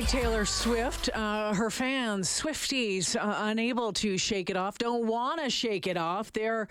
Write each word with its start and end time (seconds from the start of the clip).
like 0.00 0.08
Taylor 0.08 0.46
Swift, 0.46 1.10
uh, 1.12 1.52
her 1.52 1.68
fans, 1.68 2.26
Swifties, 2.26 3.16
uh, 3.16 3.34
unable 3.40 3.92
to 3.92 4.16
shake 4.16 4.48
it 4.48 4.56
off, 4.56 4.78
don't 4.78 5.06
want 5.06 5.42
to 5.42 5.50
shake 5.50 5.86
it 5.86 5.98
off. 5.98 6.32
They're 6.32 6.68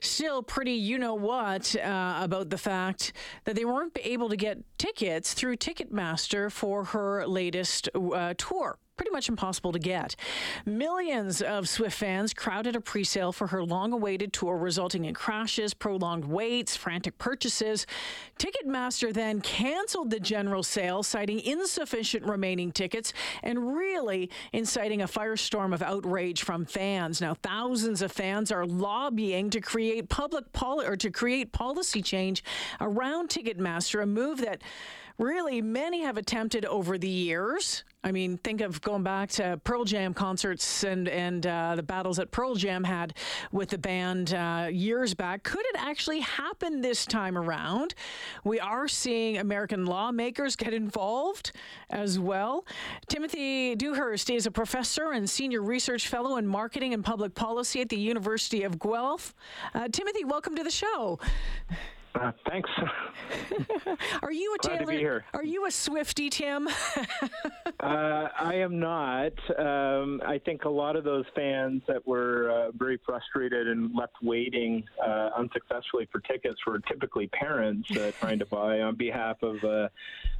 still 0.00 0.42
pretty, 0.42 0.72
you 0.72 0.98
know 0.98 1.14
what, 1.14 1.76
uh, 1.76 2.20
about 2.22 2.48
the 2.48 2.56
fact 2.56 3.12
that 3.44 3.54
they 3.54 3.66
weren't 3.66 3.98
able 4.02 4.30
to 4.30 4.36
get 4.36 4.69
tickets 4.80 5.34
through 5.34 5.56
Ticketmaster 5.56 6.50
for 6.50 6.84
her 6.84 7.26
latest 7.26 7.90
uh, 7.94 8.32
tour 8.38 8.78
pretty 9.00 9.12
much 9.12 9.30
impossible 9.30 9.72
to 9.72 9.78
get. 9.78 10.14
Millions 10.66 11.40
of 11.40 11.66
Swift 11.66 11.96
fans 11.96 12.34
crowded 12.34 12.76
a 12.76 12.80
presale 12.80 13.32
for 13.32 13.46
her 13.46 13.64
long 13.64 13.94
awaited 13.94 14.30
tour, 14.30 14.58
resulting 14.58 15.06
in 15.06 15.14
crashes, 15.14 15.72
prolonged 15.72 16.26
waits, 16.26 16.76
frantic 16.76 17.16
purchases. 17.16 17.86
Ticketmaster 18.38 19.10
then 19.10 19.40
canceled 19.40 20.10
the 20.10 20.20
general 20.20 20.62
sale, 20.62 21.02
citing 21.02 21.40
insufficient 21.40 22.26
remaining 22.26 22.72
tickets 22.72 23.14
and 23.42 23.74
really 23.74 24.28
inciting 24.52 25.00
a 25.00 25.08
firestorm 25.08 25.72
of 25.72 25.80
outrage 25.80 26.42
from 26.42 26.66
fans. 26.66 27.22
Now, 27.22 27.32
thousands 27.42 28.02
of 28.02 28.12
fans 28.12 28.52
are 28.52 28.66
lobbying 28.66 29.48
to 29.48 29.62
create 29.62 30.10
public 30.10 30.44
or 30.60 30.94
to 30.96 31.10
create 31.10 31.52
policy 31.52 32.02
change 32.02 32.44
around 32.82 33.30
Ticketmaster, 33.30 34.02
a 34.02 34.06
move 34.06 34.42
that 34.42 34.60
really 35.20 35.60
many 35.60 36.02
have 36.02 36.16
attempted 36.16 36.64
over 36.64 36.96
the 36.96 37.08
years. 37.08 37.84
I 38.02 38.12
mean, 38.12 38.38
think 38.38 38.62
of 38.62 38.80
going 38.80 39.02
back 39.02 39.28
to 39.32 39.60
Pearl 39.62 39.84
Jam 39.84 40.14
concerts 40.14 40.84
and 40.84 41.06
and 41.06 41.46
uh, 41.46 41.76
the 41.76 41.82
battles 41.82 42.16
that 42.16 42.30
Pearl 42.30 42.54
Jam 42.54 42.82
had 42.82 43.12
with 43.52 43.68
the 43.68 43.76
band 43.76 44.32
uh, 44.32 44.68
years 44.72 45.12
back. 45.12 45.42
Could 45.42 45.66
it 45.66 45.76
actually 45.76 46.20
happen 46.20 46.80
this 46.80 47.04
time 47.04 47.36
around? 47.36 47.94
We 48.42 48.58
are 48.58 48.88
seeing 48.88 49.36
American 49.36 49.84
lawmakers 49.84 50.56
get 50.56 50.72
involved 50.72 51.52
as 51.90 52.18
well. 52.18 52.64
Timothy 53.08 53.76
Dewhirst 53.76 54.34
is 54.34 54.46
a 54.46 54.50
professor 54.50 55.12
and 55.12 55.28
senior 55.28 55.60
research 55.60 56.08
fellow 56.08 56.38
in 56.38 56.46
marketing 56.46 56.94
and 56.94 57.04
public 57.04 57.34
policy 57.34 57.82
at 57.82 57.90
the 57.90 57.98
University 57.98 58.62
of 58.62 58.78
Guelph. 58.78 59.34
Uh, 59.74 59.88
Timothy, 59.88 60.24
welcome 60.24 60.56
to 60.56 60.64
the 60.64 60.70
show. 60.70 61.18
Uh, 62.14 62.32
thanks. 62.48 62.68
are 64.22 64.32
you 64.32 64.54
a 64.54 64.58
Glad 64.58 64.78
Taylor? 64.78 64.86
To 64.86 64.86
be 64.86 64.98
here. 64.98 65.24
Are 65.32 65.44
you 65.44 65.66
a 65.66 65.70
Swifty, 65.70 66.28
Tim? 66.28 66.68
uh, 67.80 68.28
I 68.38 68.54
am 68.54 68.80
not. 68.80 69.32
Um, 69.58 70.20
I 70.26 70.40
think 70.44 70.64
a 70.64 70.68
lot 70.68 70.96
of 70.96 71.04
those 71.04 71.24
fans 71.34 71.82
that 71.86 72.04
were 72.06 72.50
uh, 72.50 72.70
very 72.72 72.98
frustrated 73.06 73.68
and 73.68 73.94
left 73.94 74.14
waiting 74.22 74.84
uh, 75.04 75.30
unsuccessfully 75.36 76.08
for 76.10 76.20
tickets 76.20 76.58
were 76.66 76.80
typically 76.80 77.28
parents 77.28 77.88
uh, 77.96 78.10
trying 78.18 78.38
to 78.40 78.46
buy 78.46 78.80
on 78.80 78.96
behalf 78.96 79.36
of 79.42 79.56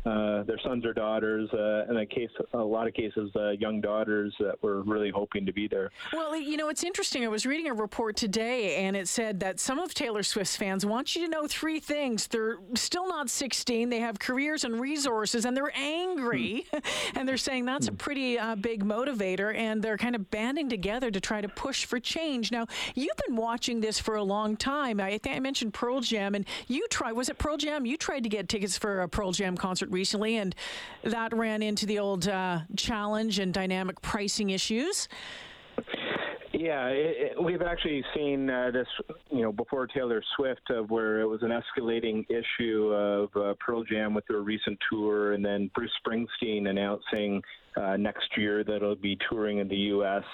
uh, 0.05 0.43
their 0.45 0.59
sons 0.65 0.85
or 0.85 0.93
daughters, 0.93 1.49
and 1.53 1.99
a 1.99 2.07
case, 2.07 2.31
a 2.53 2.59
lot 2.59 2.87
of 2.87 2.95
cases, 2.95 3.31
young 3.59 3.81
daughters 3.81 4.35
that 4.41 4.63
were 4.63 4.83
really 4.83 5.11
hoping 5.11 5.47
to 5.47 5.53
be 5.53 5.69
there. 5.69 5.91
Well, 6.13 6.37
you 6.37 6.57
know, 6.57 6.69
it's 6.69 6.85
interesting. 6.85 7.25
I 7.25 7.29
was 7.29 7.47
reading 7.47 7.67
a 7.69 7.75
report 7.75 8.17
today, 8.17 8.77
and 8.77 8.97
it 8.97 9.09
said 9.09 9.41
that 9.41 9.61
some 9.61 9.79
of 9.79 9.95
Taylor 9.95 10.23
Swift's 10.23 10.57
fans 10.57 10.87
want 10.87 11.15
you 11.15 11.25
to 11.25 11.29
know 11.29 11.47
three 11.47 11.81
things. 11.81 12.27
They're 12.27 12.59
still 12.75 13.09
not 13.09 13.29
16. 13.31 13.91
They 13.91 14.01
have 14.01 14.19
careers 14.19 14.65
and 14.65 14.81
resources, 14.81 15.45
and 15.45 15.57
they're 15.57 15.73
angry. 15.77 16.67
Mm. 16.73 16.83
and 17.17 17.29
they're 17.29 17.37
saying 17.37 17.65
that's 17.65 17.89
mm. 17.89 17.95
a 17.95 17.97
pretty 17.97 18.39
uh, 18.39 18.57
big 18.57 18.85
motivator, 18.85 19.55
and 19.55 19.83
they're 19.83 19.99
kind 19.99 20.15
of 20.15 20.31
banding 20.31 20.69
together 20.69 21.11
to 21.11 21.21
try 21.21 21.41
to 21.41 21.49
push 21.49 21.85
for 21.85 22.01
change. 22.01 22.51
Now, 22.51 22.67
you've 22.95 23.17
been 23.27 23.37
watching 23.37 23.81
this 23.81 23.99
for 23.99 24.15
a 24.15 24.23
long 24.23 24.57
time. 24.57 25.01
I 25.01 25.19
think 25.19 25.37
I 25.37 25.41
mentioned 25.41 25.75
Pearl 25.75 26.01
Jam, 26.01 26.35
and 26.35 26.47
you 26.69 26.87
tried, 26.89 27.13
was 27.13 27.29
it 27.29 27.39
Pearl 27.39 27.57
Jam? 27.57 27.87
You 27.87 27.97
tried 27.97 28.23
to 28.23 28.29
get 28.29 28.49
tickets 28.49 28.79
for 28.79 29.03
a 29.03 29.09
Pearl 29.09 29.33
Jam 29.33 29.57
concert 29.57 29.90
recently, 29.91 30.37
and 30.37 30.55
that 31.05 31.35
ran 31.35 31.63
into 31.63 31.87
the 31.87 31.99
old 31.99 32.29
uh, 32.29 32.61
challenge 32.77 33.39
and 33.39 33.53
dynamic 33.53 34.01
pricing 34.03 34.51
issues. 34.51 35.09
Yeah, 36.53 36.89
it, 36.89 37.17
it, 37.33 37.43
we've 37.43 37.63
actually 37.63 38.05
seen 38.15 38.51
uh, 38.51 38.71
this, 38.71 38.87
you 39.31 39.41
know, 39.41 39.51
before 39.51 39.87
Taylor 39.87 40.23
Swift, 40.37 40.61
uh, 40.69 40.83
where 40.83 41.21
it 41.21 41.27
was 41.27 41.41
an 41.43 41.51
escalating 41.51 42.27
issue 42.29 42.93
of 42.93 43.31
uh, 43.35 43.55
Pearl 43.65 43.83
Jam 43.83 44.13
with 44.13 44.27
their 44.27 44.41
recent 44.41 44.79
tour, 44.91 45.33
and 45.33 45.43
then 45.43 45.71
Bruce 45.75 45.93
Springsteen 46.05 46.69
announcing 46.69 47.41
uh, 47.77 47.97
next 47.97 48.37
year 48.37 48.63
that 48.65 48.81
he'll 48.81 48.95
be 48.95 49.17
touring 49.31 49.59
in 49.59 49.69
the 49.69 49.77
U.S. 49.77 50.25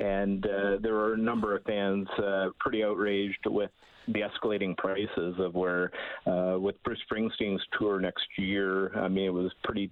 And 0.00 0.46
uh, 0.46 0.76
there 0.80 0.94
were 0.94 1.14
a 1.14 1.18
number 1.18 1.56
of 1.56 1.64
fans 1.64 2.06
uh, 2.18 2.50
pretty 2.60 2.84
outraged 2.84 3.46
with 3.46 3.70
the 4.08 4.20
escalating 4.20 4.76
prices 4.76 5.34
of 5.38 5.54
where 5.54 5.90
uh, 6.26 6.58
with 6.58 6.82
Bruce 6.84 7.00
Springsteen's 7.10 7.62
tour 7.78 8.00
next 8.00 8.26
year, 8.38 8.96
I 8.96 9.08
mean, 9.08 9.26
it 9.26 9.32
was 9.32 9.52
pretty 9.64 9.90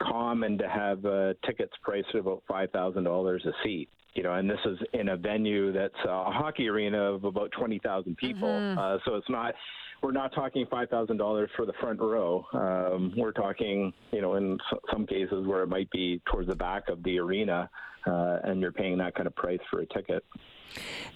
common 0.00 0.58
to 0.58 0.68
have 0.68 1.04
uh, 1.04 1.34
tickets 1.46 1.72
priced 1.82 2.08
at 2.14 2.20
about 2.20 2.42
five 2.48 2.70
thousand 2.70 3.04
dollars 3.04 3.44
a 3.46 3.52
seat 3.62 3.88
you 4.14 4.22
know, 4.22 4.34
and 4.34 4.48
this 4.48 4.58
is 4.64 4.78
in 4.92 5.08
a 5.08 5.16
venue 5.16 5.72
that's 5.72 5.94
a 6.04 6.24
hockey 6.30 6.68
arena 6.68 6.98
of 6.98 7.24
about 7.24 7.50
20,000 7.52 8.16
people. 8.16 8.48
Mm-hmm. 8.48 8.78
Uh, 8.78 8.98
so 9.04 9.14
it's 9.14 9.28
not, 9.30 9.54
we're 10.02 10.12
not 10.12 10.34
talking 10.34 10.66
$5,000 10.66 11.46
for 11.56 11.64
the 11.64 11.72
front 11.80 12.00
row. 12.00 12.44
Um, 12.52 13.14
we're 13.16 13.32
talking, 13.32 13.92
you 14.10 14.20
know, 14.20 14.34
in 14.34 14.58
some 14.92 15.06
cases 15.06 15.46
where 15.46 15.62
it 15.62 15.68
might 15.68 15.90
be 15.90 16.20
towards 16.30 16.48
the 16.48 16.54
back 16.56 16.88
of 16.88 17.02
the 17.04 17.18
arena, 17.18 17.70
uh, 18.06 18.38
and 18.44 18.60
you're 18.60 18.72
paying 18.72 18.98
that 18.98 19.14
kind 19.14 19.26
of 19.26 19.34
price 19.34 19.60
for 19.70 19.80
a 19.80 19.86
ticket. 19.86 20.24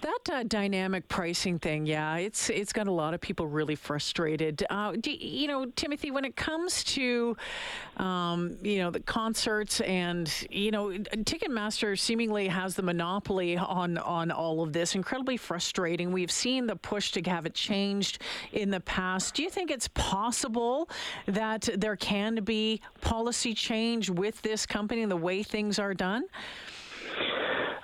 That 0.02 0.30
uh, 0.30 0.42
dynamic 0.42 1.08
pricing 1.08 1.58
thing, 1.58 1.86
yeah, 1.86 2.16
it's 2.16 2.50
it's 2.50 2.72
got 2.72 2.86
a 2.86 2.92
lot 2.92 3.14
of 3.14 3.20
people 3.20 3.46
really 3.46 3.74
frustrated. 3.74 4.64
Uh, 4.68 4.92
do, 4.92 5.10
you 5.10 5.48
know, 5.48 5.66
Timothy, 5.76 6.10
when 6.10 6.24
it 6.24 6.36
comes 6.36 6.84
to 6.84 7.36
um, 7.96 8.58
you 8.62 8.78
know 8.78 8.90
the 8.90 9.00
concerts 9.00 9.80
and 9.80 10.30
you 10.50 10.70
know 10.70 10.90
Ticketmaster 10.90 11.98
seemingly 11.98 12.48
has 12.48 12.74
the 12.74 12.82
monopoly 12.82 13.56
on 13.56 13.98
on 13.98 14.30
all 14.30 14.62
of 14.62 14.72
this. 14.72 14.94
Incredibly 14.94 15.36
frustrating. 15.36 16.12
We've 16.12 16.30
seen 16.30 16.66
the 16.66 16.76
push 16.76 17.12
to 17.12 17.22
have 17.22 17.46
it 17.46 17.54
changed 17.54 18.20
in 18.52 18.70
the 18.70 18.80
past. 18.80 19.34
Do 19.34 19.42
you 19.42 19.50
think 19.50 19.70
it's 19.70 19.88
possible 19.88 20.90
that 21.26 21.68
there 21.74 21.96
can 21.96 22.36
be 22.44 22.80
policy 23.00 23.54
change 23.54 24.10
with 24.10 24.40
this 24.42 24.66
company 24.66 25.02
and 25.02 25.10
the 25.10 25.16
way 25.16 25.42
things 25.42 25.78
are 25.78 25.94
done? 25.94 26.24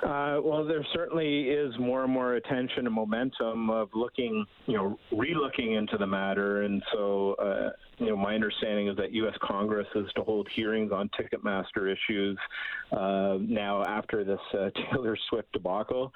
Uh, 0.03 0.41
well, 0.43 0.65
there 0.65 0.85
certainly 0.93 1.43
is 1.43 1.73
more 1.79 2.03
and 2.03 2.13
more 2.13 2.35
attention 2.35 2.87
and 2.87 2.95
momentum 2.95 3.71
of 3.71 3.89
looking, 3.95 4.45
you 4.67 4.77
know, 4.77 4.99
relooking 5.13 5.79
into 5.79 5.97
the 5.97 6.07
matter. 6.07 6.63
And 6.63 6.83
so, 6.93 7.35
uh, 7.35 7.71
you 7.99 8.07
know, 8.07 8.17
my 8.17 8.35
understanding 8.35 8.89
is 8.89 8.97
that 8.97 9.13
U.S. 9.13 9.35
Congress 9.41 9.87
is 9.95 10.07
to 10.17 10.23
hold 10.23 10.49
hearings 10.57 10.91
on 10.91 11.09
Ticketmaster 11.11 11.93
issues 11.93 12.37
uh, 12.91 13.39
now 13.41 13.85
after 13.85 14.25
this 14.25 14.41
uh, 14.55 14.71
Taylor 14.91 15.17
Swift 15.31 15.53
debacle. 15.53 16.13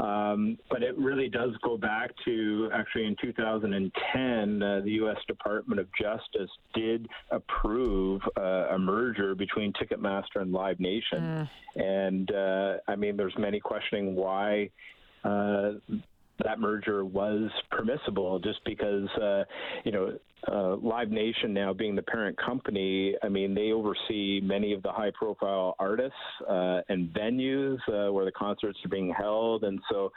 Um, 0.00 0.56
but 0.70 0.82
it 0.82 0.96
really 0.96 1.28
does 1.28 1.50
go 1.62 1.76
back 1.76 2.10
to 2.24 2.70
actually 2.72 3.04
in 3.04 3.16
2010, 3.20 4.62
uh, 4.62 4.80
the 4.82 4.90
U.S. 4.92 5.18
Department 5.28 5.78
of 5.78 5.88
Justice 6.00 6.50
did 6.74 7.06
approve 7.30 8.22
uh, 8.38 8.68
a 8.70 8.78
merger 8.78 9.34
between 9.34 9.72
Ticketmaster 9.74 10.36
and 10.40 10.52
Live 10.52 10.80
Nation. 10.80 11.02
Mm. 11.18 11.48
And 11.76 12.30
uh, 12.32 12.74
I 12.88 12.96
mean, 12.96 13.16
there's 13.16 13.36
many 13.38 13.60
questioning 13.60 14.14
why 14.14 14.70
uh, 15.24 15.72
that 16.44 16.58
merger 16.58 17.04
was 17.04 17.50
permissible 17.70 18.38
just 18.38 18.60
because, 18.64 19.08
uh, 19.20 19.44
you 19.84 19.92
know, 19.92 20.18
uh, 20.50 20.76
Live 20.76 21.10
Nation 21.10 21.52
now 21.52 21.72
being 21.72 21.94
the 21.94 22.02
parent 22.02 22.36
company, 22.38 23.14
I 23.22 23.28
mean, 23.28 23.54
they 23.54 23.72
oversee 23.72 24.40
many 24.42 24.72
of 24.72 24.82
the 24.82 24.90
high 24.90 25.10
profile 25.14 25.74
artists 25.78 26.16
uh, 26.48 26.80
and 26.88 27.12
venues 27.12 27.78
uh, 27.88 28.12
where 28.12 28.24
the 28.24 28.32
concerts 28.32 28.78
are 28.84 28.88
being 28.88 29.12
held. 29.16 29.64
And 29.64 29.80
so 29.90 30.10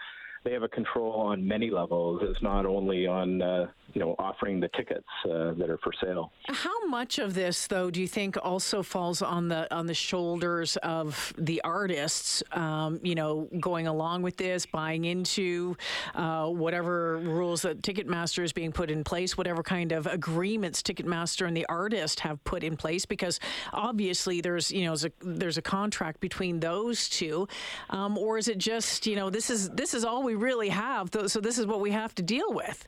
they 0.44 0.54
have 0.54 0.64
a 0.64 0.68
control 0.68 1.14
on 1.14 1.48
many 1.48 1.70
levels. 1.70 2.22
It's 2.24 2.42
not 2.42 2.66
only 2.66 3.08
on 3.08 3.42
uh, 3.42 3.68
you 3.94 4.02
know 4.02 4.16
offering 4.20 4.60
the 4.60 4.70
tickets 4.70 5.08
uh, 5.26 5.54
that 5.54 5.70
are 5.70 5.78
for 5.84 5.94
sale. 6.02 6.32
How 6.48 6.88
much 6.88 7.20
of 7.20 7.34
this, 7.34 7.68
though, 7.68 7.90
do 7.90 8.02
you 8.02 8.08
think 8.08 8.38
also 8.42 8.84
falls 8.84 9.22
on 9.22 9.48
the 9.48 9.74
on 9.74 9.86
the 9.86 9.94
shoulders 9.94 10.78
of 10.78 11.34
the 11.38 11.62
artists? 11.62 12.44
Um, 12.52 13.00
you 13.04 13.16
know, 13.16 13.48
going 13.60 13.88
along 13.88 14.24
with 14.24 14.38
this, 14.38 14.66
buying 14.66 15.06
into 15.06 15.78
uh, 16.16 16.48
whatever 16.48 17.18
rules 17.18 17.62
that 17.62 17.82
Ticketmaster 17.82 18.44
is 18.44 18.52
being 18.52 18.72
put 18.72 18.90
in 18.90 19.04
place, 19.04 19.38
whatever 19.38 19.64
kind 19.64 19.92
of 19.92 20.08
agreements 20.08 20.82
Ticketmaster 20.82 21.48
and 21.48 21.56
the 21.56 21.66
artist 21.68 22.20
have 22.22 22.44
put 22.44 22.64
in 22.64 22.76
place, 22.76 23.06
because 23.06 23.40
obviously 23.72 24.42
there's 24.42 24.72
you 24.72 24.86
know 24.86 24.96
there's 24.96 25.06
a, 25.06 25.12
there's 25.22 25.58
a 25.58 25.62
contract 25.62 26.20
between 26.20 26.60
those 26.60 27.08
two, 27.10 27.48
um, 27.90 28.18
or 28.18 28.38
is 28.38 28.48
it 28.48 28.58
just 28.58 29.06
you 29.06 29.16
know 29.16 29.30
this 29.30 29.50
is 29.50 29.70
this 29.70 29.94
is 29.94 30.04
all 30.04 30.24
we 30.34 30.44
really 30.44 30.70
have. 30.70 31.10
So 31.28 31.40
this 31.40 31.58
is 31.58 31.66
what 31.66 31.80
we 31.80 31.92
have 31.92 32.16
to 32.16 32.24
deal 32.24 32.52
with. 32.54 32.88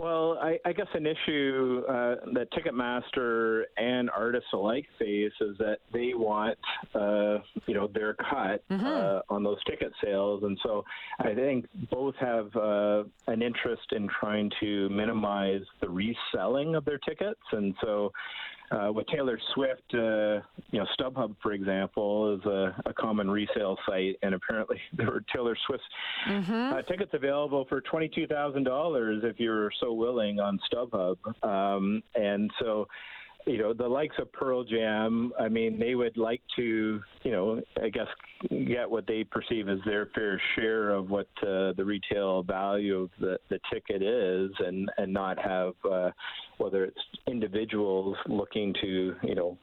Well, 0.00 0.38
I, 0.40 0.58
I, 0.64 0.72
guess 0.72 0.86
an 0.94 1.06
issue 1.06 1.82
uh, 1.88 2.14
that 2.32 2.48
Ticketmaster 2.52 3.64
and 3.76 4.08
artists 4.10 4.48
alike 4.52 4.86
face 4.96 5.32
is 5.40 5.58
that 5.58 5.78
they 5.92 6.12
want, 6.14 6.56
uh, 6.94 7.38
you 7.66 7.74
know, 7.74 7.88
their 7.92 8.14
cut 8.14 8.62
mm-hmm. 8.70 8.86
uh, 8.86 9.20
on 9.28 9.42
those 9.42 9.58
ticket 9.64 9.92
sales, 10.02 10.44
and 10.44 10.56
so 10.62 10.84
I 11.18 11.34
think 11.34 11.66
both 11.90 12.14
have 12.20 12.54
uh, 12.54 13.02
an 13.26 13.42
interest 13.42 13.90
in 13.90 14.08
trying 14.20 14.52
to 14.60 14.88
minimize 14.88 15.62
the 15.80 15.88
reselling 15.88 16.76
of 16.76 16.84
their 16.84 16.98
tickets, 16.98 17.40
and 17.50 17.74
so 17.82 18.12
uh, 18.70 18.92
with 18.92 19.06
Taylor 19.06 19.38
Swift, 19.54 19.94
uh, 19.94 20.40
you 20.70 20.78
know, 20.78 20.86
StubHub, 20.98 21.34
for 21.42 21.52
example, 21.52 22.36
is 22.36 22.44
a, 22.44 22.82
a, 22.86 22.92
common 22.92 23.30
resale 23.30 23.76
site, 23.86 24.16
and 24.22 24.34
apparently 24.34 24.78
there 24.96 25.06
were 25.06 25.24
Taylor 25.34 25.56
Swift 25.66 25.82
mm-hmm. 26.28 26.74
uh, 26.74 26.82
tickets 26.82 27.10
available 27.14 27.64
for 27.68 27.80
twenty-two 27.80 28.26
thousand 28.26 28.64
dollars 28.64 29.22
if 29.24 29.40
you're 29.40 29.70
so 29.80 29.92
willing 29.92 30.40
on 30.40 30.58
StubHub, 30.70 31.16
um, 31.42 32.02
and 32.14 32.50
so 32.60 32.86
you 33.48 33.58
know, 33.58 33.72
the 33.72 33.88
likes 33.88 34.16
of 34.18 34.30
Pearl 34.32 34.62
Jam, 34.62 35.32
I 35.40 35.48
mean, 35.48 35.78
they 35.78 35.94
would 35.94 36.18
like 36.18 36.42
to, 36.56 37.00
you 37.22 37.32
know, 37.32 37.60
I 37.82 37.88
guess 37.88 38.06
get 38.50 38.88
what 38.88 39.06
they 39.06 39.24
perceive 39.24 39.68
as 39.68 39.78
their 39.86 40.06
fair 40.14 40.40
share 40.54 40.90
of 40.90 41.08
what 41.08 41.28
uh, 41.42 41.72
the 41.72 41.84
retail 41.84 42.42
value 42.42 42.98
of 42.98 43.10
the, 43.18 43.38
the 43.48 43.58
ticket 43.72 44.02
is 44.02 44.50
and, 44.58 44.90
and 44.98 45.12
not 45.12 45.38
have, 45.38 45.72
uh, 45.90 46.10
whether 46.58 46.84
it's 46.84 47.00
individuals 47.26 48.16
looking 48.26 48.74
to, 48.82 49.14
you 49.22 49.34
know, 49.34 49.56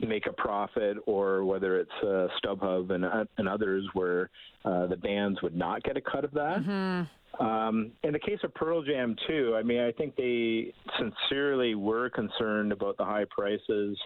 make 0.00 0.26
a 0.26 0.32
profit 0.32 0.98
or 1.06 1.44
whether 1.46 1.78
it's 1.80 1.90
uh, 2.02 2.28
StubHub 2.44 2.90
and, 2.90 3.06
uh, 3.06 3.24
and 3.38 3.48
others 3.48 3.86
where 3.94 4.28
uh, 4.66 4.86
the 4.86 4.96
bands 4.96 5.40
would 5.42 5.56
not 5.56 5.82
get 5.82 5.96
a 5.96 6.00
cut 6.02 6.24
of 6.24 6.32
that. 6.32 6.58
Mm-hmm. 6.58 7.04
Um, 7.38 7.92
in 8.02 8.12
the 8.12 8.18
case 8.18 8.38
of 8.42 8.52
Pearl 8.54 8.82
Jam, 8.82 9.16
too, 9.26 9.54
I 9.56 9.62
mean, 9.62 9.80
I 9.80 9.92
think 9.92 10.16
they 10.16 10.74
sincerely 10.98 11.74
were 11.74 12.10
concerned 12.10 12.72
about 12.72 12.96
the 12.96 13.04
high 13.04 13.24
prices 13.30 13.96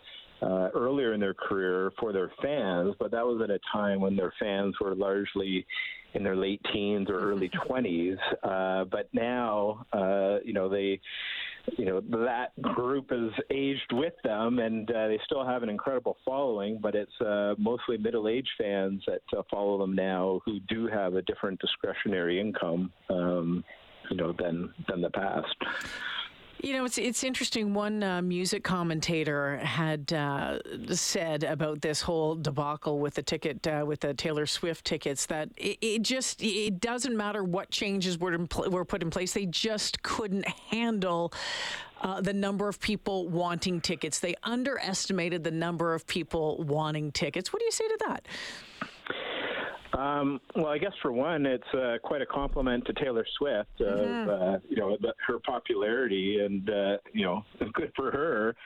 uh, 0.42 0.68
earlier 0.74 1.14
in 1.14 1.20
their 1.20 1.34
career 1.34 1.90
for 1.98 2.12
their 2.12 2.30
fans, 2.42 2.94
but 2.98 3.10
that 3.10 3.24
was 3.24 3.40
at 3.42 3.50
a 3.50 3.58
time 3.72 4.00
when 4.00 4.14
their 4.14 4.32
fans 4.38 4.74
were 4.80 4.94
largely 4.94 5.66
in 6.14 6.22
their 6.22 6.36
late 6.36 6.60
teens 6.72 7.08
or 7.08 7.18
early 7.18 7.50
20s. 7.68 8.16
Uh, 8.42 8.84
but 8.84 9.08
now, 9.12 9.86
uh, 9.92 10.38
you 10.44 10.52
know, 10.52 10.68
they 10.68 11.00
you 11.76 11.84
know 11.84 12.00
that 12.00 12.50
group 12.60 13.10
is 13.10 13.30
aged 13.50 13.92
with 13.92 14.14
them, 14.22 14.58
and 14.58 14.90
uh, 14.90 15.08
they 15.08 15.18
still 15.24 15.44
have 15.44 15.62
an 15.62 15.68
incredible 15.68 16.16
following. 16.24 16.78
But 16.80 16.94
it's 16.94 17.20
uh, 17.20 17.54
mostly 17.58 17.96
middle-aged 17.96 18.50
fans 18.58 19.02
that 19.06 19.22
uh, 19.36 19.42
follow 19.50 19.78
them 19.78 19.94
now, 19.94 20.40
who 20.44 20.60
do 20.68 20.86
have 20.86 21.14
a 21.14 21.22
different 21.22 21.60
discretionary 21.60 22.40
income, 22.40 22.92
um, 23.10 23.64
you 24.10 24.16
know, 24.16 24.34
than 24.38 24.72
than 24.88 25.00
the 25.00 25.10
past. 25.10 25.54
You 26.60 26.72
know, 26.72 26.84
it's 26.84 26.98
it's 26.98 27.24
interesting. 27.24 27.74
One 27.74 28.02
uh, 28.02 28.22
music 28.22 28.64
commentator 28.64 29.58
had 29.58 30.12
uh, 30.12 30.60
said 30.94 31.44
about 31.44 31.82
this 31.82 32.00
whole 32.00 32.36
debacle 32.36 33.00
with 33.00 33.14
the 33.14 33.22
ticket 33.22 33.66
uh, 33.66 33.84
with 33.86 34.00
the 34.00 34.14
Taylor 34.14 34.46
Swift 34.46 34.84
tickets 34.84 35.26
that 35.26 35.50
it, 35.56 35.78
it, 35.82 36.02
just 36.02 36.42
it 36.42 36.80
doesn't 36.80 37.16
matter 37.16 37.44
what 37.44 37.70
changes 37.70 38.18
were 38.18 38.38
pl- 38.46 38.70
were 38.70 38.84
put 38.84 39.02
in 39.02 39.10
place. 39.10 39.32
They 39.32 39.46
just 39.46 40.02
couldn't 40.02 40.46
handle. 40.46 41.32
Uh, 42.00 42.20
the 42.20 42.34
number 42.34 42.68
of 42.68 42.78
people 42.80 43.28
wanting 43.28 43.80
tickets. 43.80 44.18
They 44.18 44.34
underestimated 44.42 45.42
the 45.42 45.50
number 45.50 45.94
of 45.94 46.06
people 46.06 46.62
wanting 46.62 47.12
tickets. 47.12 47.50
What 47.50 47.60
do 47.60 47.64
you 47.64 47.70
say 47.70 47.88
to 47.88 47.98
that? 48.08 48.28
Um, 49.96 50.40
well, 50.56 50.66
I 50.66 50.78
guess 50.78 50.92
for 51.02 51.12
one, 51.12 51.46
it's 51.46 51.72
uh, 51.72 51.98
quite 52.02 52.20
a 52.20 52.26
compliment 52.26 52.84
to 52.86 52.92
Taylor 52.94 53.24
Swift 53.38 53.80
of 53.80 53.98
mm-hmm. 53.98 54.30
uh, 54.30 54.58
you 54.68 54.76
know 54.76 54.96
the, 55.00 55.14
her 55.26 55.38
popularity, 55.38 56.40
and 56.44 56.68
uh, 56.68 56.96
you 57.12 57.24
know, 57.24 57.44
good 57.74 57.92
for 57.94 58.10
her. 58.10 58.56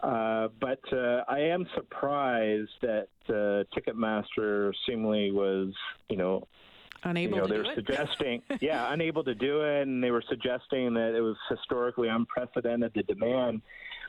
Uh, 0.00 0.48
but 0.60 0.80
uh, 0.92 1.24
I 1.28 1.40
am 1.40 1.66
surprised 1.74 2.70
that 2.82 3.08
uh, 3.28 3.64
Ticketmaster 3.74 4.72
seemingly 4.86 5.30
was, 5.32 5.72
you 6.10 6.16
know, 6.16 6.46
unable 7.02 7.36
you 7.36 7.42
know, 7.42 7.46
to 7.48 7.52
they 7.52 7.58
were 7.60 7.74
suggesting, 7.74 8.42
yeah, 8.60 8.92
unable 8.92 9.24
to 9.24 9.34
do 9.34 9.62
it, 9.62 9.82
and 9.82 10.04
they 10.04 10.10
were 10.10 10.24
suggesting 10.28 10.94
that 10.94 11.14
it 11.16 11.20
was 11.20 11.36
historically 11.48 12.08
unprecedented 12.08 12.92
the 12.94 13.02
demand. 13.02 13.62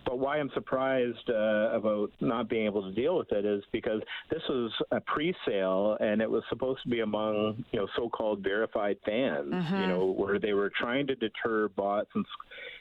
But 0.05 0.19
why 0.19 0.37
I'm 0.37 0.51
surprised 0.53 1.29
uh, 1.29 1.71
about 1.73 2.11
not 2.21 2.49
being 2.49 2.65
able 2.65 2.83
to 2.83 2.91
deal 2.93 3.17
with 3.17 3.31
it 3.31 3.45
is 3.45 3.63
because 3.71 4.01
this 4.29 4.41
was 4.49 4.71
a 4.91 5.01
pre-sale 5.01 5.97
and 5.99 6.21
it 6.21 6.29
was 6.29 6.43
supposed 6.49 6.81
to 6.83 6.89
be 6.89 7.01
among 7.01 7.63
you 7.71 7.79
know 7.79 7.87
so-called 7.95 8.43
verified 8.43 8.97
fans, 9.05 9.53
mm-hmm. 9.53 9.81
you 9.81 9.87
know, 9.87 10.13
where 10.17 10.39
they 10.39 10.53
were 10.53 10.71
trying 10.79 11.07
to 11.07 11.15
deter 11.15 11.69
bots 11.69 12.09
and 12.15 12.25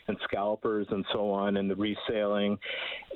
and 0.09 0.17
scalpers 0.25 0.87
and 0.91 1.05
so 1.13 1.31
on 1.31 1.57
and 1.57 1.71
the 1.71 1.75
reselling. 1.75 2.59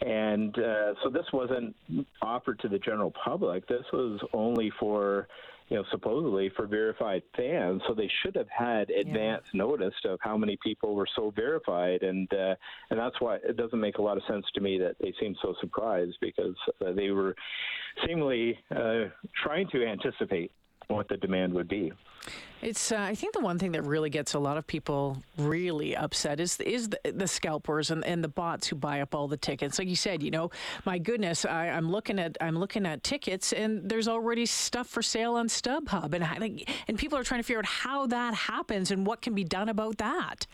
And 0.00 0.56
uh, 0.58 0.94
so 1.02 1.10
this 1.10 1.26
wasn't 1.32 1.74
offered 2.22 2.58
to 2.60 2.68
the 2.68 2.78
general 2.78 3.12
public. 3.24 3.66
This 3.68 3.84
was 3.92 4.20
only 4.32 4.72
for 4.78 5.28
you 5.70 5.76
know, 5.76 5.84
supposedly 5.92 6.50
for 6.56 6.66
verified 6.66 7.22
fans. 7.36 7.80
So 7.86 7.94
they 7.94 8.10
should 8.22 8.34
have 8.34 8.48
had 8.48 8.90
advance 8.90 9.44
yeah. 9.54 9.58
notice 9.58 9.94
of 10.04 10.18
how 10.20 10.36
many 10.36 10.58
people 10.62 10.96
were 10.96 11.06
so 11.14 11.32
verified, 11.34 12.02
and 12.02 12.30
uh, 12.32 12.56
and 12.90 12.98
that's 12.98 13.20
why 13.20 13.36
it 13.36 13.56
doesn't 13.56 13.80
make 13.80 13.98
a 13.98 14.02
lot 14.02 14.16
of 14.16 14.24
sense 14.28 14.44
to 14.54 14.60
me 14.60 14.78
that 14.78 14.96
they 15.00 15.14
seem 15.20 15.36
so 15.40 15.54
surprised 15.60 16.16
because 16.20 16.56
uh, 16.84 16.92
they 16.92 17.10
were 17.10 17.36
seemingly 18.04 18.58
uh, 18.74 19.04
trying 19.42 19.68
to 19.68 19.86
anticipate 19.86 20.50
what 20.90 21.08
the 21.08 21.16
demand 21.16 21.52
would 21.54 21.68
be. 21.68 21.92
It's. 22.62 22.92
Uh, 22.92 22.98
I 23.00 23.14
think 23.14 23.32
the 23.32 23.40
one 23.40 23.58
thing 23.58 23.72
that 23.72 23.82
really 23.84 24.10
gets 24.10 24.34
a 24.34 24.38
lot 24.38 24.58
of 24.58 24.66
people 24.66 25.16
really 25.38 25.96
upset 25.96 26.40
is 26.40 26.60
is 26.60 26.90
the, 26.90 27.00
the, 27.12 27.26
scalpers 27.26 27.90
and, 27.90 28.04
and 28.04 28.22
the 28.22 28.28
bots 28.28 28.68
who 28.68 28.76
buy 28.76 29.00
up 29.00 29.14
all 29.14 29.28
the 29.28 29.38
tickets. 29.38 29.78
Like 29.78 29.88
you 29.88 29.96
said, 29.96 30.22
you 30.22 30.30
know, 30.30 30.50
my 30.84 30.98
goodness, 30.98 31.46
I, 31.46 31.66
am 31.66 31.90
looking 31.90 32.18
at 32.18 32.36
I'm 32.38 32.58
looking 32.58 32.84
at 32.84 33.02
tickets 33.02 33.54
and 33.54 33.88
there's 33.88 34.08
already 34.08 34.44
stuff 34.44 34.88
for 34.88 35.00
sale 35.00 35.36
on 35.36 35.48
StubHub, 35.48 36.12
and 36.12 36.22
I, 36.22 36.64
and 36.86 36.98
people 36.98 37.16
are 37.16 37.24
trying 37.24 37.40
to 37.40 37.46
figure 37.46 37.60
out 37.60 37.66
how 37.66 38.06
that 38.08 38.34
happens 38.34 38.90
and 38.90 39.06
what 39.06 39.22
can 39.22 39.34
be 39.34 39.44
done 39.44 39.70
about 39.70 39.96
that. 39.98 40.46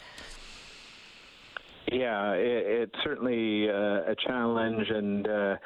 Yeah, 1.91 2.33
it, 2.33 2.67
it's 2.93 2.97
certainly 3.03 3.69
uh, 3.69 4.13
a 4.13 4.15
challenge 4.27 4.91
and. 4.91 5.27
Uh, 5.27 5.57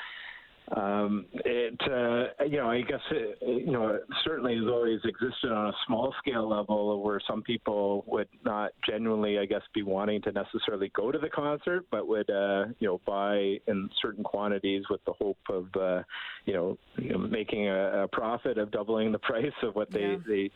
um, 0.76 1.26
it, 1.32 1.80
uh, 1.82 2.44
you 2.44 2.58
know, 2.58 2.70
I 2.70 2.82
guess, 2.82 3.00
it, 3.10 3.38
you 3.42 3.72
know, 3.72 3.88
it 3.88 4.02
certainly 4.24 4.54
has 4.56 4.66
always 4.66 5.00
existed 5.04 5.50
on 5.50 5.68
a 5.68 5.72
small 5.86 6.14
scale 6.20 6.48
level 6.48 7.02
where 7.02 7.20
some 7.26 7.42
people 7.42 8.04
would 8.06 8.28
not 8.44 8.70
genuinely, 8.88 9.38
I 9.38 9.46
guess, 9.46 9.62
be 9.74 9.82
wanting 9.82 10.22
to 10.22 10.32
necessarily 10.32 10.92
go 10.94 11.10
to 11.10 11.18
the 11.18 11.28
concert, 11.28 11.86
but 11.90 12.06
would, 12.06 12.30
uh, 12.30 12.66
you 12.78 12.86
know, 12.86 13.00
buy 13.04 13.58
in 13.66 13.90
certain 14.00 14.22
quantities 14.22 14.84
with 14.90 15.04
the 15.06 15.12
hope 15.12 15.38
of, 15.48 15.66
uh, 15.74 16.02
you, 16.46 16.54
know, 16.54 16.78
you 16.98 17.12
know, 17.12 17.18
making 17.18 17.68
a, 17.68 18.04
a 18.04 18.08
profit 18.08 18.56
of 18.56 18.70
doubling 18.70 19.10
the 19.10 19.18
price 19.30 19.46
of 19.62 19.74
what 19.74 19.90
they, 19.90 20.00
yeah. 20.00 20.16
they 20.26 20.50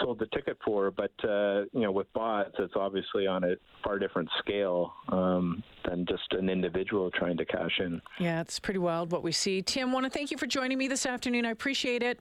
sold 0.00 0.18
the 0.18 0.26
ticket 0.34 0.58
for. 0.64 0.90
But, 0.90 1.12
uh, 1.22 1.62
you 1.72 1.82
know, 1.82 1.92
with 1.92 2.12
bots, 2.12 2.54
it's 2.58 2.74
obviously 2.74 3.28
on 3.28 3.44
a 3.44 3.54
far 3.84 4.00
different 4.00 4.28
scale 4.40 4.94
um, 5.10 5.62
than 5.84 6.06
just 6.06 6.32
an 6.32 6.48
individual 6.48 7.10
trying 7.10 7.36
to 7.36 7.44
cash 7.44 7.80
in. 7.80 8.00
Yeah, 8.18 8.40
it's 8.40 8.58
pretty 8.58 8.78
wild 8.78 9.12
what 9.12 9.22
we 9.22 9.32
see 9.32 9.62
Tim, 9.62 9.92
want 9.92 10.04
to 10.04 10.10
thank 10.10 10.30
you 10.30 10.38
for 10.38 10.46
joining 10.46 10.78
me 10.78 10.88
this 10.88 11.06
afternoon. 11.06 11.46
I 11.46 11.50
appreciate 11.50 12.02
it. 12.02 12.20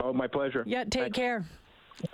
Oh, 0.00 0.12
my 0.12 0.26
pleasure. 0.26 0.64
Yeah, 0.66 0.84
take 0.84 1.02
Thanks. 1.02 1.16
care. 1.16 1.44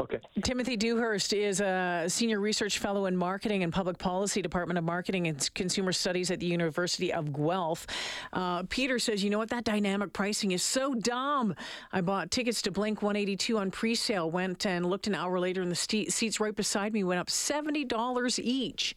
Okay. 0.00 0.18
Timothy 0.42 0.76
Dewhirst 0.76 1.32
is 1.32 1.60
a 1.60 2.04
senior 2.08 2.40
research 2.40 2.78
fellow 2.78 3.06
in 3.06 3.16
marketing 3.16 3.62
and 3.62 3.72
public 3.72 3.98
policy, 3.98 4.42
Department 4.42 4.78
of 4.78 4.84
Marketing 4.84 5.26
and 5.28 5.54
Consumer 5.54 5.92
Studies 5.92 6.30
at 6.30 6.40
the 6.40 6.46
University 6.46 7.12
of 7.12 7.32
Guelph. 7.32 7.86
Uh, 8.32 8.64
Peter 8.64 8.98
says, 8.98 9.22
you 9.22 9.30
know 9.30 9.38
what? 9.38 9.50
That 9.50 9.64
dynamic 9.64 10.12
pricing 10.12 10.52
is 10.52 10.62
so 10.62 10.94
dumb. 10.94 11.54
I 11.92 12.00
bought 12.00 12.30
tickets 12.30 12.62
to 12.62 12.70
Blink 12.70 13.02
182 13.02 13.58
on 13.58 13.70
pre-sale, 13.70 14.30
went 14.30 14.66
and 14.66 14.86
looked 14.86 15.06
an 15.06 15.14
hour 15.14 15.38
later, 15.38 15.62
and 15.62 15.70
the 15.70 15.76
seats 15.76 16.40
right 16.40 16.54
beside 16.54 16.92
me 16.92 17.04
went 17.04 17.20
up 17.20 17.28
$70 17.28 18.38
each. 18.42 18.96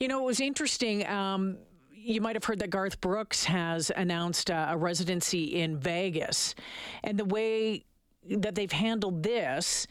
You 0.00 0.08
know, 0.08 0.20
it 0.20 0.26
was 0.26 0.40
interesting. 0.40 1.06
Um, 1.06 1.58
you 1.92 2.20
might 2.20 2.36
have 2.36 2.44
heard 2.44 2.58
that 2.58 2.70
Garth 2.70 3.00
Brooks 3.00 3.44
has 3.44 3.90
announced 3.96 4.50
uh, 4.50 4.68
a 4.70 4.76
residency 4.76 5.56
in 5.56 5.78
Vegas. 5.78 6.54
And 7.02 7.18
the 7.18 7.24
way 7.24 7.84
that 8.28 8.54
they've 8.54 8.72
handled 8.72 9.22
this, 9.22 9.86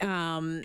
um, 0.00 0.62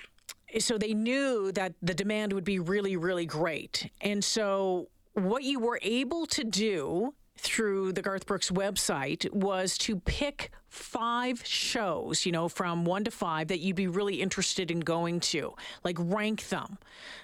so 0.60 0.77
they 0.77 0.94
knew 0.94 1.51
that 1.51 1.74
the 1.82 1.94
demand 1.94 2.34
would 2.34 2.44
be 2.44 2.60
really, 2.60 2.96
really 2.96 3.25
great. 3.25 3.92
And 4.01 4.24
so 4.24 4.89
what 5.13 5.44
you 5.44 5.60
were 5.60 5.80
able 5.82 6.25
to 6.27 6.44
do 6.44 7.13
through 7.38 7.94
the 7.94 8.01
Garth 8.01 8.25
Brooks 8.25 8.51
website 8.51 9.32
was 9.32 9.77
to 9.79 10.00
pick 10.00 10.51
five 10.70 11.46
shows, 11.46 12.25
you 12.25 12.32
know, 12.32 12.50
from 12.50 12.86
one 12.86 13.03
to 13.03 13.12
five 13.12 13.48
that 13.48 13.60
you'd 13.60 13.75
be 13.75 13.88
really 13.88 14.22
interested 14.22 14.70
in 14.70 14.82
going 14.82 15.20
to, 15.20 15.53
like 15.84 15.96
rank 16.00 16.50
them. 16.50 16.77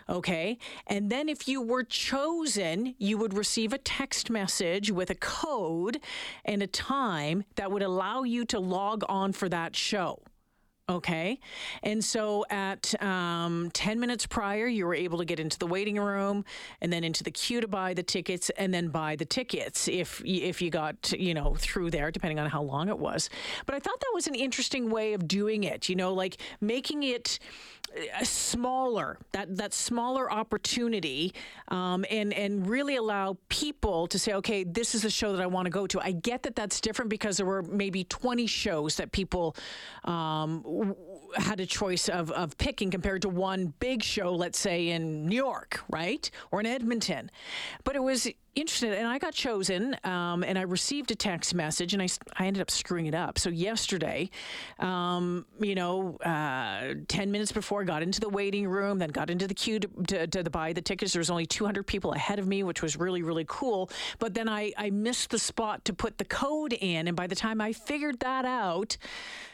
Okay. 0.07 0.57
And 0.87 1.09
then 1.09 1.29
if 1.29 1.47
you 1.47 1.61
were 1.61 1.83
chosen, 1.83 2.95
you 2.97 3.17
would 3.17 3.33
receive 3.33 3.73
a 3.73 3.77
text 3.77 4.29
message 4.29 4.91
with 4.91 5.09
a 5.09 5.15
code 5.15 5.99
and 6.45 6.63
a 6.63 6.67
time 6.67 7.43
that 7.55 7.71
would 7.71 7.83
allow 7.83 8.23
you 8.23 8.45
to 8.45 8.59
log 8.59 9.03
on 9.09 9.33
for 9.33 9.49
that 9.49 9.75
show. 9.75 10.19
Okay. 10.89 11.39
And 11.81 12.03
so 12.03 12.45
at 12.49 13.01
um, 13.01 13.71
10 13.73 14.01
minutes 14.01 14.25
prior, 14.25 14.67
you 14.67 14.85
were 14.85 14.93
able 14.93 15.17
to 15.19 15.25
get 15.25 15.39
into 15.39 15.57
the 15.57 15.65
waiting 15.65 15.97
room 15.97 16.43
and 16.81 16.91
then 16.91 17.05
into 17.05 17.23
the 17.23 17.31
queue 17.31 17.61
to 17.61 17.69
buy 17.69 17.93
the 17.93 18.03
tickets 18.03 18.51
and 18.57 18.73
then 18.73 18.89
buy 18.89 19.15
the 19.15 19.23
tickets 19.23 19.87
if, 19.87 20.21
if 20.25 20.61
you 20.61 20.69
got, 20.69 21.13
you 21.17 21.33
know, 21.33 21.55
through 21.57 21.89
there, 21.89 22.11
depending 22.11 22.37
on 22.37 22.49
how 22.49 22.61
long 22.61 22.89
it 22.89 22.99
was. 22.99 23.29
But 23.65 23.75
I 23.75 23.79
thought 23.79 23.99
that 24.01 24.11
was 24.13 24.27
an 24.27 24.35
interesting 24.35 24.89
way 24.89 25.13
of 25.13 25.25
doing 25.25 25.63
it, 25.63 25.87
you 25.87 25.95
know, 25.95 26.13
like 26.13 26.35
making 26.59 27.03
it 27.03 27.39
smaller 28.23 29.17
that 29.31 29.55
that 29.57 29.73
smaller 29.73 30.31
opportunity 30.31 31.33
um, 31.67 32.05
and 32.09 32.33
and 32.33 32.67
really 32.67 32.95
allow 32.95 33.37
people 33.49 34.07
to 34.07 34.17
say 34.17 34.33
okay 34.33 34.63
this 34.63 34.95
is 34.95 35.05
a 35.05 35.09
show 35.09 35.31
that 35.33 35.41
I 35.41 35.45
want 35.45 35.65
to 35.65 35.69
go 35.69 35.85
to 35.87 35.99
I 35.99 36.11
get 36.11 36.43
that 36.43 36.55
that's 36.55 36.81
different 36.81 37.09
because 37.09 37.37
there 37.37 37.45
were 37.45 37.61
maybe 37.63 38.03
20 38.03 38.47
shows 38.47 38.95
that 38.95 39.11
people 39.11 39.55
um, 40.05 40.95
had 41.35 41.59
a 41.59 41.65
choice 41.65 42.09
of, 42.09 42.31
of 42.31 42.57
picking 42.57 42.91
compared 42.91 43.21
to 43.23 43.29
one 43.29 43.73
big 43.79 44.03
show, 44.03 44.33
let's 44.33 44.59
say 44.59 44.89
in 44.89 45.25
New 45.25 45.35
York, 45.35 45.81
right? 45.89 46.29
Or 46.51 46.59
in 46.59 46.65
Edmonton. 46.65 47.31
But 47.83 47.95
it 47.95 48.03
was 48.03 48.27
interesting, 48.55 48.91
and 48.91 49.07
I 49.07 49.17
got 49.17 49.33
chosen, 49.33 49.95
um, 50.03 50.43
and 50.43 50.57
I 50.57 50.63
received 50.63 51.11
a 51.11 51.15
text 51.15 51.55
message, 51.55 51.93
and 51.93 52.01
I, 52.01 52.07
I 52.37 52.47
ended 52.47 52.61
up 52.61 52.69
screwing 52.69 53.07
it 53.07 53.15
up. 53.15 53.39
So 53.39 53.49
yesterday, 53.49 54.29
um, 54.79 55.45
you 55.59 55.75
know, 55.75 56.17
uh, 56.17 56.95
10 57.07 57.31
minutes 57.31 57.51
before 57.51 57.81
I 57.81 57.85
got 57.85 58.03
into 58.03 58.19
the 58.19 58.29
waiting 58.29 58.67
room, 58.67 58.99
then 58.99 59.09
got 59.09 59.29
into 59.29 59.47
the 59.47 59.53
queue 59.53 59.79
to, 59.79 59.87
to, 60.07 60.27
to 60.27 60.49
buy 60.49 60.73
the 60.73 60.81
tickets, 60.81 61.13
there 61.13 61.19
was 61.19 61.29
only 61.29 61.45
200 61.45 61.85
people 61.87 62.13
ahead 62.13 62.39
of 62.39 62.47
me, 62.47 62.63
which 62.63 62.81
was 62.81 62.97
really, 62.97 63.21
really 63.23 63.45
cool. 63.47 63.89
But 64.19 64.33
then 64.33 64.47
I, 64.47 64.71
I 64.77 64.89
missed 64.89 65.31
the 65.31 65.39
spot 65.39 65.85
to 65.85 65.93
put 65.93 66.17
the 66.17 66.25
code 66.25 66.73
in, 66.73 67.07
and 67.07 67.17
by 67.17 67.27
the 67.27 67.35
time 67.35 67.61
I 67.61 67.73
figured 67.73 68.19
that 68.19 68.45
out, 68.45 68.97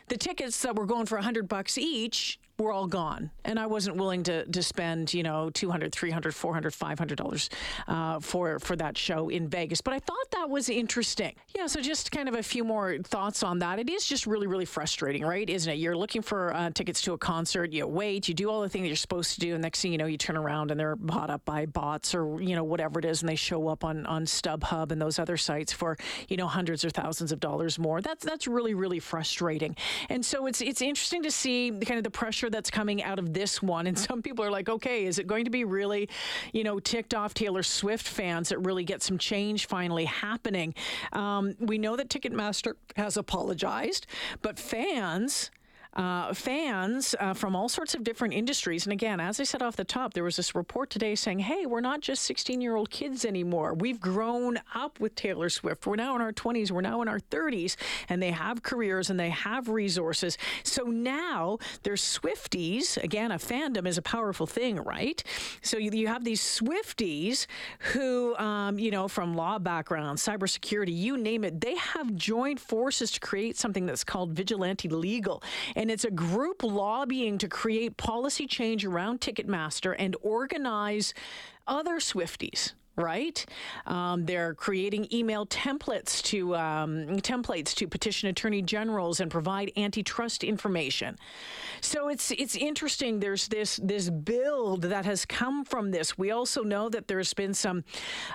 the 0.08 0.18
tickets 0.18 0.62
that 0.64 0.76
were 0.76 0.86
going 0.86 1.06
for 1.06 1.16
100 1.16 1.48
bucks 1.48 1.78
each 1.78 2.39
were 2.60 2.72
all 2.72 2.88
gone. 2.88 3.32
And 3.46 3.60
I 3.60 3.66
wasn't 3.66 3.98
willing 3.98 4.24
to, 4.24 4.46
to 4.46 4.64
spend, 4.64 5.14
you 5.14 5.24
know, 5.24 5.50
200, 5.50 5.92
300, 5.94 6.36
400, 6.36 6.74
500 6.74 7.18
dollars 7.18 7.50
uh, 7.88 8.20
for 8.20 8.60
for 8.60 8.76
that 8.76 8.98
show 8.98 9.30
in 9.30 9.48
Vegas. 9.48 9.82
But 9.82 9.94
I 9.94 10.00
thought 10.00 10.32
that 10.32 10.50
was 10.50 10.70
interesting. 10.70 11.36
Yeah, 11.56 11.68
so 11.68 11.82
just 11.82 12.12
kind 12.12 12.30
of 12.30 12.36
a 12.36 12.44
few 12.44 12.64
more 12.64 12.98
thoughts 13.00 13.44
on 13.44 13.60
that. 13.60 13.80
It 13.80 13.90
is 13.90 14.06
just 14.06 14.28
really, 14.28 14.48
really 14.48 14.66
frustrating, 14.66 15.24
right? 15.24 15.50
Isn't 15.50 15.74
it? 15.74 15.78
You're 15.78 15.98
looking 15.98 16.22
for 16.22 16.54
uh, 16.54 16.70
tickets 16.72 17.02
to 17.02 17.14
a 17.14 17.18
concert, 17.18 17.72
you 17.72 17.88
wait, 17.88 18.28
you 18.28 18.34
do 18.34 18.50
all 18.50 18.62
the 18.62 18.70
things 18.70 18.88
you're 18.88 18.96
supposed 18.96 19.34
to 19.36 19.40
do, 19.40 19.54
and 19.54 19.62
next 19.62 19.82
thing 19.82 19.92
you 19.92 19.98
know, 19.98 20.06
you 20.06 20.18
turn 20.18 20.38
around 20.38 20.72
and 20.72 20.80
they're 20.80 20.96
bought 20.96 21.30
up 21.30 21.44
by 21.46 21.66
bots 21.66 22.14
or, 22.14 22.42
you 22.42 22.56
know, 22.56 22.64
whatever 22.64 23.00
it 23.00 23.06
is, 23.06 23.22
and 23.22 23.30
they 23.30 23.36
show 23.36 23.68
up 23.68 23.84
on, 23.84 24.06
on 24.06 24.26
StubHub 24.26 24.92
and 24.92 25.02
those 25.02 25.20
other 25.20 25.38
sites 25.38 25.72
for, 25.74 25.98
you 26.28 26.38
know, 26.38 26.48
hundreds 26.48 26.86
or 26.86 26.90
thousands 26.90 27.32
of 27.32 27.40
dollars 27.40 27.80
more. 27.80 28.02
That's 28.02 28.26
that's 28.26 28.48
really, 28.48 28.74
really 28.74 29.00
frustrating. 29.00 29.76
And 30.10 30.26
so 30.26 30.46
it's 30.46 30.62
it's 30.62 30.82
interesting 30.82 31.24
to 31.24 31.32
see 31.32 31.72
kind 31.72 31.98
of 31.98 32.04
the 32.04 32.12
pressure 32.12 32.49
that's 32.50 32.70
coming 32.70 33.04
out 33.04 33.20
of 33.20 33.34
this 33.34 33.62
one. 33.62 33.88
And 33.88 33.98
some 33.98 34.22
people 34.22 34.44
are 34.44 34.52
like, 34.52 34.70
okay, 34.70 35.06
is 35.06 35.20
it 35.20 35.28
going 35.28 35.46
to 35.46 35.52
be 35.52 35.64
really, 35.64 36.10
you 36.54 36.64
know, 36.64 36.80
ticked 36.80 37.14
off 37.14 37.34
Taylor 37.34 37.64
Swift 37.64 38.08
fans 38.08 38.50
that 38.50 38.60
really 38.60 38.84
get 38.84 39.02
some 39.02 39.18
change 39.18 39.68
finally 39.68 40.06
happening? 40.06 40.74
Um, 41.14 41.56
we 41.60 41.78
know 41.78 41.96
that 41.96 42.10
Ticketmaster 42.10 42.74
has 42.96 43.18
apologized, 43.18 44.08
but 44.42 44.60
fans 44.60 45.52
uh, 45.94 46.34
fans 46.34 47.16
uh, 47.20 47.34
from 47.34 47.56
all 47.56 47.68
sorts 47.68 47.96
of 47.96 48.04
different 48.04 48.34
industries. 48.34 48.86
And 48.86 48.94
again, 48.94 49.20
as 49.20 49.40
I 49.40 49.44
said 49.44 49.62
off 49.62 49.76
the 49.76 49.84
top, 49.84 50.14
there 50.14 50.24
was 50.24 50.36
this 50.36 50.54
report 50.54 50.90
today 50.90 51.16
saying, 51.16 51.40
hey, 51.40 51.66
we're 51.66 51.82
not 51.82 52.02
just 52.02 52.24
16 52.24 52.62
year 52.62 52.76
old 52.76 52.90
kids 52.90 53.26
anymore. 53.26 53.74
We've 53.74 54.00
grown 54.00 54.60
up 54.76 55.00
with 55.00 55.16
Taylor 55.16 55.50
Swift. 55.50 55.88
We're 55.88 55.96
now 55.96 56.16
in 56.16 56.22
our 56.22 56.32
20s, 56.32 56.72
we're 56.72 56.82
now 56.82 57.02
in 57.02 57.08
our 57.08 57.20
30s, 57.20 57.76
and 58.08 58.22
they 58.22 58.32
have 58.32 58.62
careers 58.62 59.10
and 59.10 59.20
they 59.20 59.30
have 59.32 59.68
resources. 59.68 60.38
So 60.64 60.84
now 60.84 61.58
there's 61.84 62.02
Swifties. 62.02 63.02
Again, 63.04 63.32
a 63.32 63.38
fandom 63.38 63.88
is 63.88 63.98
a 63.98 64.02
powerful 64.02 64.46
thing, 64.46 64.78
right? 64.78 65.24
So 65.62 65.78
you, 65.78 65.92
you 65.92 66.08
have 66.08 66.24
these 66.24 66.42
Swifties 66.42 67.48
who, 67.80 68.36
um, 68.38 68.78
you 68.78 68.92
know, 68.92 69.08
from 69.08 69.36
law 69.36 69.58
backgrounds, 69.58 70.26
cybersecurity, 70.26 70.96
you 70.96 71.18
name 71.18 71.44
it, 71.44 71.60
they 71.62 71.76
have 71.76 72.14
joined 72.16 72.60
forces 72.60 73.12
to 73.12 73.20
create 73.20 73.58
something 73.58 73.86
that's 73.86 74.04
called 74.04 74.32
Vigilante 74.32 74.88
Legal. 74.88 75.42
And 75.80 75.90
it's 75.90 76.04
a 76.04 76.12
group 76.12 76.62
lobbying 76.62 77.38
to 77.38 77.48
create 77.48 77.96
policy 77.96 78.46
change 78.48 78.84
around 78.84 79.22
Ticketmaster 79.22 79.96
and 79.98 80.14
organize 80.22 81.14
other 81.68 82.00
Swifties 82.00 82.74
right? 83.00 83.46
Um, 83.88 84.26
they're 84.26 84.54
creating 84.54 85.08
email 85.12 85.46
templates 85.48 86.22
to 86.24 86.56
um, 86.56 87.08
templates 87.22 87.74
to 87.76 87.88
petition 87.88 88.30
attorney 88.30 88.62
generals 88.62 89.20
and 89.22 89.32
provide 89.32 89.72
antitrust 89.78 90.44
information. 90.44 91.18
So 91.82 92.10
it's 92.10 92.32
it's 92.32 92.56
interesting. 92.56 93.20
There's 93.20 93.48
this 93.48 93.80
this 93.82 94.10
build 94.10 94.84
that 94.84 95.06
has 95.06 95.26
come 95.26 95.64
from 95.64 95.92
this. 95.92 96.18
We 96.18 96.32
also 96.32 96.64
know 96.64 96.90
that 96.90 97.08
there's 97.08 97.34
been 97.34 97.54
some 97.54 97.84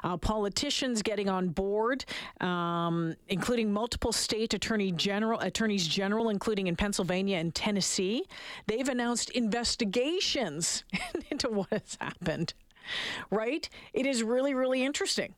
uh, 0.03 0.17
politicians 0.17 1.03
getting 1.03 1.29
on 1.29 1.49
board, 1.49 2.05
um, 2.41 3.15
including 3.29 3.73
multiple 3.73 4.13
state 4.13 4.55
attorney 4.55 4.93
general 4.93 5.41
attorneys 5.41 5.87
general, 5.87 6.31
including 6.31 6.67
in 6.69 6.77
Pennsylvania 6.77 7.37
and 7.37 7.55
Tennessee. 7.55 8.25
They've 8.67 8.89
announced 8.89 9.31
investigations 9.31 10.85
into 11.31 11.51
what 11.51 11.69
has 11.71 11.99
happened 12.01 12.55
right? 13.31 13.69
It 13.93 14.07
is 14.07 14.23
really, 14.23 14.55
really 14.55 14.85
interesting. 14.85 15.35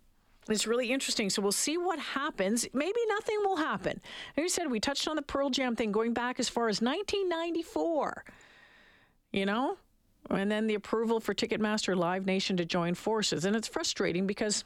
It's 0.48 0.66
really 0.66 0.92
interesting. 0.92 1.28
So 1.30 1.42
we'll 1.42 1.52
see 1.52 1.76
what 1.76 1.98
happens. 1.98 2.66
Maybe 2.72 3.00
nothing 3.08 3.38
will 3.40 3.56
happen. 3.56 4.00
Like 4.36 4.44
you 4.44 4.48
said, 4.48 4.70
we 4.70 4.80
touched 4.80 5.08
on 5.08 5.16
the 5.16 5.22
Pearl 5.22 5.50
Jam 5.50 5.74
thing 5.74 5.90
going 5.92 6.12
back 6.12 6.38
as 6.38 6.48
far 6.48 6.68
as 6.68 6.80
1994. 6.80 8.24
You 9.32 9.46
know? 9.46 9.76
And 10.30 10.50
then 10.50 10.66
the 10.66 10.74
approval 10.74 11.20
for 11.20 11.34
Ticketmaster 11.34 11.96
Live 11.96 12.26
Nation 12.26 12.56
to 12.56 12.64
join 12.64 12.94
forces. 12.94 13.44
And 13.44 13.56
it's 13.56 13.68
frustrating 13.68 14.26
because 14.26 14.64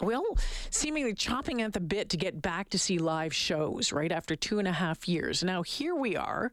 well, 0.00 0.24
seemingly 0.70 1.14
chopping 1.14 1.62
at 1.62 1.72
the 1.72 1.80
bit 1.80 2.08
to 2.10 2.16
get 2.16 2.42
back 2.42 2.70
to 2.70 2.78
see 2.78 2.98
live 2.98 3.34
shows 3.34 3.92
right 3.92 4.10
after 4.10 4.34
two 4.34 4.58
and 4.58 4.66
a 4.66 4.72
half 4.72 5.06
years. 5.08 5.44
Now 5.44 5.62
here 5.62 5.94
we 5.94 6.16
are, 6.16 6.50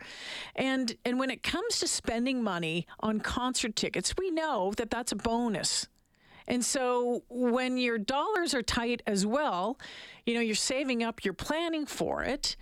and 0.56 0.96
and 1.06 1.20
when 1.20 1.30
it 1.30 1.44
comes 1.44 1.80
to 1.80 1.88
spending 1.88 2.44
money 2.44 2.88
on 3.00 3.20
concert 3.20 3.76
tickets, 3.76 4.14
we 4.18 4.32
know 4.32 4.74
that 4.78 4.90
that's 4.90 5.12
a 5.12 5.16
bonus. 5.16 5.88
And 6.48 6.66
so 6.66 7.24
when 7.30 7.78
your 7.78 7.98
dollars 7.98 8.54
are 8.54 8.64
tight 8.64 9.02
as 9.08 9.26
well, 9.26 9.80
you 10.26 10.34
know 10.34 10.42
you're 10.42 10.56
saving 10.56 11.04
up, 11.04 11.24
you're 11.24 11.34
planning 11.34 11.86
for 11.86 12.24
it. 12.24 12.56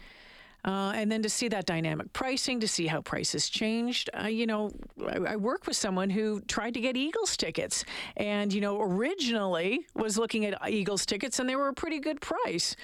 Uh, 0.65 0.91
and 0.93 1.11
then 1.11 1.21
to 1.21 1.29
see 1.29 1.47
that 1.47 1.65
dynamic 1.65 2.11
pricing, 2.11 2.59
to 2.59 2.67
see 2.67 2.87
how 2.87 3.01
prices 3.01 3.49
changed. 3.49 4.09
Uh, 4.19 4.27
you 4.27 4.45
know, 4.45 4.69
I, 5.07 5.33
I 5.33 5.35
work 5.37 5.65
with 5.65 5.77
someone 5.77 6.09
who 6.09 6.41
tried 6.41 6.73
to 6.73 6.81
get 6.81 6.97
Eagles 6.97 7.37
tickets 7.37 7.85
and, 8.17 8.51
you 8.51 8.59
know, 8.59 8.81
originally 8.81 9.85
was 9.95 10.17
looking 10.17 10.45
at 10.45 10.69
Eagles 10.69 11.05
tickets 11.05 11.39
and 11.39 11.47
they 11.47 11.55
were 11.55 11.69
a 11.69 11.73
pretty 11.73 11.99
good 11.99 12.19
price. 12.19 12.75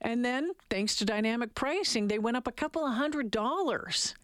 And 0.00 0.24
then, 0.24 0.52
thanks 0.70 0.96
to 0.96 1.04
dynamic 1.04 1.54
pricing, 1.54 2.08
they 2.08 2.18
went 2.18 2.36
up 2.36 2.46
a 2.46 2.52
couple 2.52 2.86
of 2.86 2.94
hundred 2.94 3.30
dollars. 3.30 4.14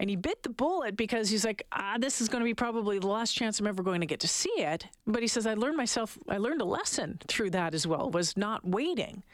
And 0.00 0.08
he 0.08 0.14
bit 0.14 0.44
the 0.44 0.48
bullet 0.50 0.96
because 0.96 1.28
he's 1.28 1.44
like, 1.44 1.66
ah, 1.72 1.96
this 1.98 2.20
is 2.20 2.28
going 2.28 2.40
to 2.40 2.44
be 2.44 2.54
probably 2.54 3.00
the 3.00 3.08
last 3.08 3.32
chance 3.32 3.58
I'm 3.58 3.66
ever 3.66 3.82
going 3.82 4.00
to 4.00 4.06
get 4.06 4.20
to 4.20 4.28
see 4.28 4.52
it. 4.58 4.86
But 5.08 5.22
he 5.22 5.28
says, 5.28 5.44
I 5.44 5.54
learned 5.54 5.76
myself, 5.76 6.16
I 6.28 6.36
learned 6.36 6.60
a 6.60 6.64
lesson 6.66 7.18
through 7.26 7.50
that 7.50 7.74
as 7.74 7.84
well, 7.84 8.08
was 8.10 8.36
not 8.36 8.64
waiting. 8.64 9.24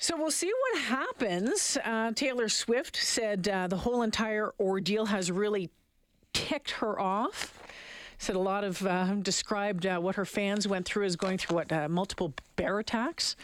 So 0.00 0.16
we'll 0.16 0.30
see 0.30 0.52
what 0.70 0.82
happens. 0.82 1.76
Uh, 1.84 2.12
Taylor 2.12 2.48
Swift 2.48 2.96
said 2.96 3.48
uh, 3.48 3.66
the 3.66 3.78
whole 3.78 4.02
entire 4.02 4.52
ordeal 4.60 5.06
has 5.06 5.32
really 5.32 5.70
ticked 6.32 6.70
her 6.70 7.00
off. 7.00 7.60
Said 8.18 8.36
a 8.36 8.40
lot 8.40 8.62
of 8.62 8.86
uh, 8.86 9.14
described 9.14 9.86
uh, 9.86 9.98
what 9.98 10.14
her 10.14 10.24
fans 10.24 10.68
went 10.68 10.86
through 10.86 11.04
as 11.04 11.16
going 11.16 11.36
through 11.36 11.56
what 11.56 11.72
uh, 11.72 11.88
multiple 11.88 12.32
bear 12.54 12.78
attacks. 12.78 13.34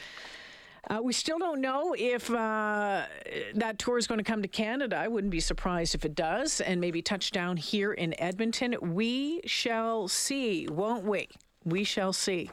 Uh, 0.89 1.01
we 1.03 1.13
still 1.13 1.41
don't 1.41 1.61
know 1.61 1.95
if 1.99 2.29
that 2.29 3.79
tour 3.79 3.99
is 3.99 4.07
going 4.07 4.19
to 4.19 4.25
come 4.25 4.43
to 4.43 4.49
Canada. 4.49 4.97
I 4.97 5.09
wouldn't 5.09 5.33
be 5.33 5.41
surprised 5.41 5.95
if 5.97 6.05
it 6.05 6.15
does, 6.15 6.61
and 6.61 6.81
maybe 6.81 7.03
touch 7.03 7.33
down 7.33 7.57
here 7.57 7.93
in 7.93 8.15
Edmonton. 8.21 8.77
We 8.81 9.41
shall 9.45 10.07
see, 10.07 10.69
won't 10.69 11.05
we? 11.05 11.29
We 11.65 11.83
shall 11.85 12.13
see. 12.13 12.51